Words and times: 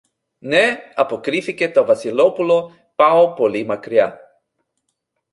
Ναι, 0.39 0.79
αποκρίθηκε 0.95 1.69
το 1.71 1.85
Βασιλόπουλο, 1.85 2.71
πάω 2.95 3.33
πολύ 3.33 3.65
μακριά. 3.65 4.19